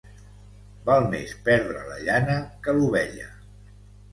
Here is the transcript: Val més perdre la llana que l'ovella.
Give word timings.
Val 0.87 1.03
més 1.11 1.35
perdre 1.49 1.83
la 1.91 1.99
llana 2.07 2.39
que 2.65 2.77
l'ovella. 2.79 3.29